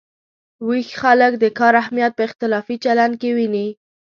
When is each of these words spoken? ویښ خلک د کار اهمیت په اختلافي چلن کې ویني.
ویښ 0.67 0.89
خلک 1.01 1.33
د 1.39 1.45
کار 1.59 1.73
اهمیت 1.81 2.11
په 2.15 2.23
اختلافي 2.27 2.75
چلن 2.83 3.11
کې 3.21 3.29
ویني. 3.37 3.67